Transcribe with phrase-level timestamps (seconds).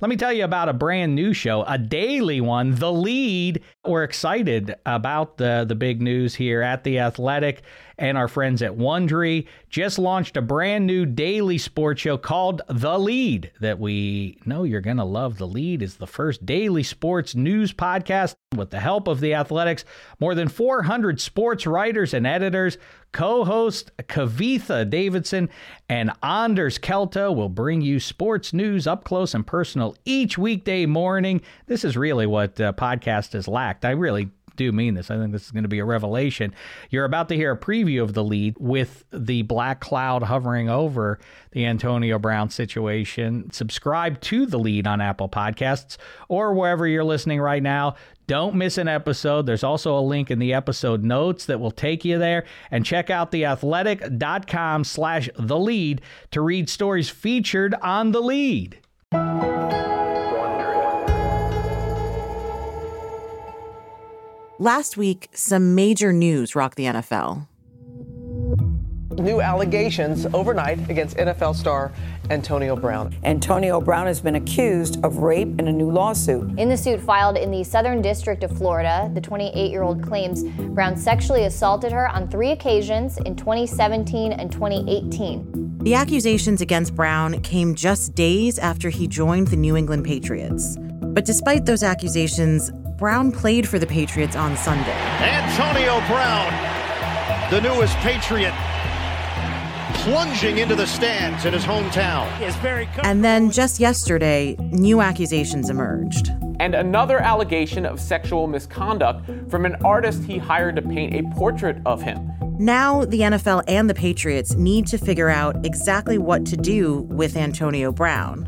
[0.00, 3.62] Let me tell you about a brand new show, a daily one, The Lead.
[3.84, 7.60] We're excited about the, the big news here at The Athletic
[7.98, 12.98] and our friends at Wondery just launched a brand new daily sports show called The
[12.98, 15.36] Lead that we know you're going to love.
[15.36, 19.84] The Lead is the first daily sports news podcast with the help of The Athletics.
[20.18, 22.78] More than 400 sports writers and editors
[23.12, 25.48] Co-host Kavitha Davidson
[25.88, 31.40] and Anders Kelto will bring you sports news up close and personal each weekday morning.
[31.66, 33.84] This is really what uh, podcast has lacked.
[33.84, 35.10] I really do mean this.
[35.10, 36.54] I think this is going to be a revelation.
[36.90, 41.18] You're about to hear a preview of the lead with the black cloud hovering over
[41.52, 43.50] the Antonio Brown situation.
[43.52, 45.96] Subscribe to the lead on Apple Podcasts
[46.28, 47.96] or wherever you're listening right now.
[48.26, 49.46] Don't miss an episode.
[49.46, 52.44] There's also a link in the episode notes that will take you there.
[52.70, 56.02] And check out theathletic.com slash the lead
[56.32, 58.78] to read stories featured on the lead.
[64.60, 67.46] Last week, some major news rocked the NFL.
[69.12, 71.90] New allegations overnight against NFL star
[72.28, 73.14] Antonio Brown.
[73.24, 76.58] Antonio Brown has been accused of rape in a new lawsuit.
[76.58, 80.44] In the suit filed in the Southern District of Florida, the 28 year old claims
[80.74, 85.78] Brown sexually assaulted her on three occasions in 2017 and 2018.
[85.84, 90.76] The accusations against Brown came just days after he joined the New England Patriots.
[91.00, 92.70] But despite those accusations,
[93.00, 94.92] Brown played for the Patriots on Sunday.
[94.92, 96.52] Antonio Brown,
[97.50, 98.52] the newest Patriot,
[99.94, 102.28] plunging into the stands in his hometown.
[103.02, 106.28] And then just yesterday, new accusations emerged.
[106.60, 111.78] And another allegation of sexual misconduct from an artist he hired to paint a portrait
[111.86, 112.30] of him.
[112.58, 117.34] Now, the NFL and the Patriots need to figure out exactly what to do with
[117.34, 118.46] Antonio Brown.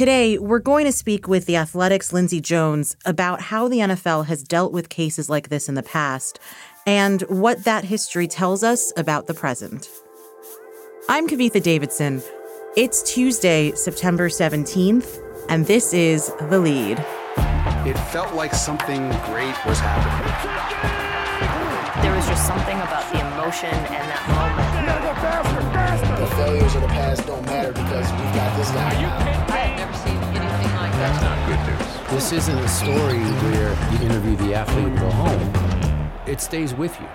[0.00, 4.42] Today, we're going to speak with the Athletics' Lindsay Jones about how the NFL has
[4.42, 6.40] dealt with cases like this in the past
[6.86, 9.90] and what that history tells us about the present.
[11.10, 12.22] I'm Kavitha Davidson.
[12.78, 16.98] It's Tuesday, September 17th, and this is The Lead.
[17.86, 20.80] It felt like something great was happening.
[22.02, 24.70] There was just something about the emotion and that moment.
[25.02, 26.24] Go faster, faster.
[26.24, 27.99] The failures of the past don't matter because
[32.10, 36.10] This isn't a story where you interview the athlete and go home.
[36.26, 37.06] It stays with you.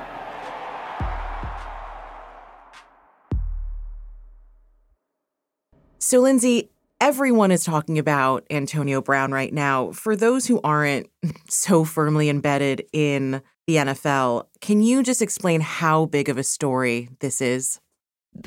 [5.99, 6.69] So, Lindsay,
[7.01, 9.91] everyone is talking about Antonio Brown right now.
[9.91, 11.09] For those who aren't
[11.49, 17.09] so firmly embedded in the NFL, can you just explain how big of a story
[17.19, 17.81] this is?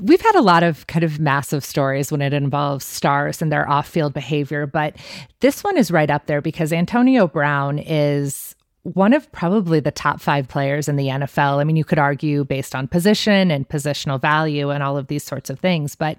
[0.02, 3.68] We've had a lot of kind of massive stories when it involves stars and their
[3.68, 4.96] off field behavior, but
[5.40, 8.54] this one is right up there because Antonio Brown is
[8.94, 11.58] one of probably the top five players in the NFL.
[11.58, 15.24] I mean, you could argue based on position and positional value and all of these
[15.24, 16.18] sorts of things, but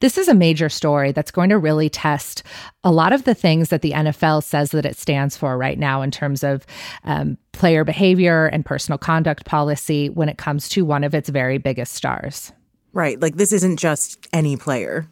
[0.00, 2.42] this is a major story that's going to really test
[2.84, 6.00] a lot of the things that the NFL says that it stands for right now
[6.00, 6.64] in terms of
[7.04, 11.58] um, player behavior and personal conduct policy when it comes to one of its very
[11.58, 12.52] biggest stars.
[12.96, 13.20] Right.
[13.20, 15.06] Like this isn't just any player.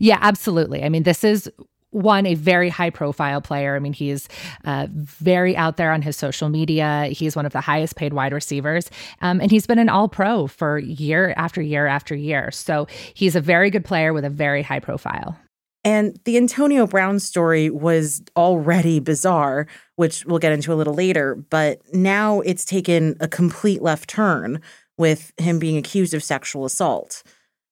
[0.00, 0.82] Yeah, absolutely.
[0.82, 1.48] I mean, this is
[1.92, 4.28] one a very high profile player i mean he's
[4.64, 8.32] uh, very out there on his social media he's one of the highest paid wide
[8.32, 8.92] receivers
[9.22, 13.34] um, and he's been an all pro for year after year after year so he's
[13.34, 15.36] a very good player with a very high profile
[15.82, 19.66] and the antonio brown story was already bizarre
[19.96, 24.62] which we'll get into a little later but now it's taken a complete left turn
[25.00, 27.24] with him being accused of sexual assault.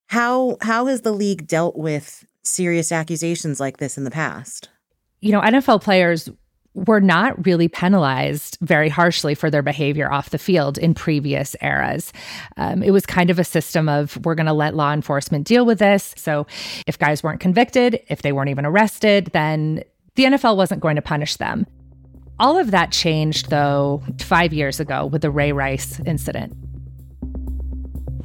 [0.07, 4.71] How how has the league dealt with serious accusations like this in the past?
[5.21, 6.31] You know, NFL players
[6.75, 12.13] were not really penalized very harshly for their behavior off the field in previous eras.
[12.57, 15.67] Um, it was kind of a system of we're going to let law enforcement deal
[15.67, 16.15] with this.
[16.17, 16.47] So
[16.87, 19.83] if guys weren't convicted, if they weren't even arrested, then
[20.15, 21.67] the NFL wasn't going to punish them.
[22.39, 26.57] All of that changed, though, five years ago with the Ray Rice incident.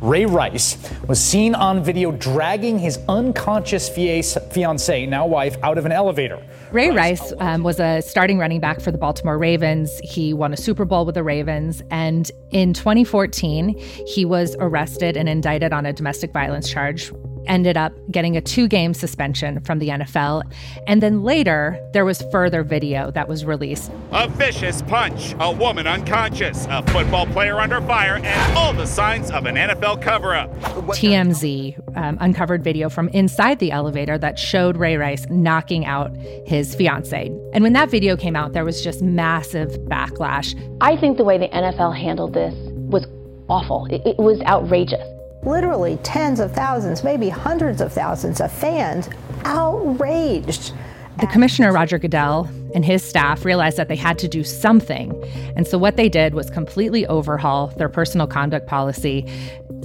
[0.04, 0.78] Ray Rice
[1.08, 6.46] was seen on video dragging his unconscious fiancee, now wife, out of an elevator.
[6.74, 9.98] Ray Rice um, was a starting running back for the Baltimore Ravens.
[10.04, 11.82] He won a Super Bowl with the Ravens.
[11.90, 17.10] And in 2014, he was arrested and indicted on a domestic violence charge
[17.48, 20.44] ended up getting a two game suspension from the NFL.
[20.88, 23.92] And then later, there was further video that was released.
[24.12, 29.32] A vicious punch, a woman unconscious, a football player under fire, and all the signs
[29.32, 30.54] of an NFL cover up.
[30.60, 36.16] TMZ um, uncovered video from inside the elevator that showed Ray Rice knocking out
[36.46, 37.32] his fiancee.
[37.54, 40.54] And when that video came out, there was just massive backlash.
[40.82, 43.06] I think the way the NFL handled this was
[43.50, 43.86] awful.
[43.88, 45.08] It, it was outrageous
[45.46, 49.10] literally tens of thousands, maybe hundreds of thousands of fans
[49.46, 50.74] outraged.
[51.20, 55.14] The commissioner, Roger Goodell, and his staff realized that they had to do something.
[55.56, 59.32] And so what they did was completely overhaul their personal conduct policy,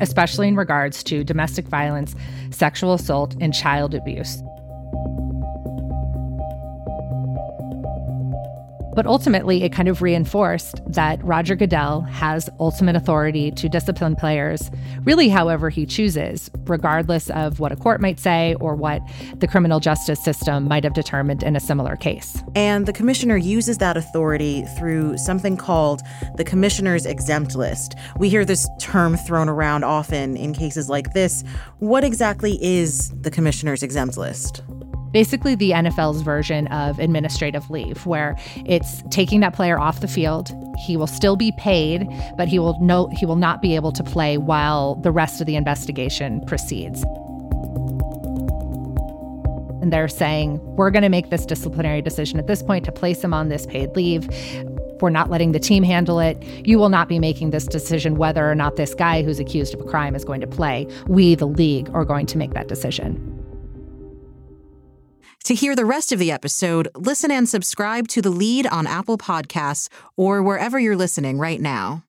[0.01, 2.15] especially in regards to domestic violence,
[2.51, 4.43] sexual assault, and child abuse.
[8.99, 14.73] But ultimately, it kind of reinforced that Roger Goodell has ultimate authority to discipline players,
[15.05, 19.01] really however he chooses, regardless of what a court might say or what
[19.37, 22.43] the criminal justice system might have determined in a similar case.
[22.57, 26.01] And the commissioner uses that authority through something called
[26.35, 27.95] the commissioner's exempt list.
[28.19, 31.45] We hear this term thrown around often in cases like this.
[31.79, 34.61] What exactly is the commissioner's exempt list?
[35.13, 40.51] Basically the NFL's version of administrative leave, where it's taking that player off the field.
[40.87, 42.07] He will still be paid,
[42.37, 45.47] but he will no he will not be able to play while the rest of
[45.47, 47.03] the investigation proceeds.
[49.81, 53.23] And they're saying, we're going to make this disciplinary decision at this point to place
[53.23, 54.29] him on this paid leave.
[55.01, 56.43] We're not letting the team handle it.
[56.67, 59.81] You will not be making this decision whether or not this guy who's accused of
[59.81, 60.89] a crime is going to play.
[61.07, 63.28] We, the league, are going to make that decision.
[65.49, 69.17] To hear the rest of the episode, listen and subscribe to The Lead on Apple
[69.17, 72.05] Podcasts or wherever you're listening right now.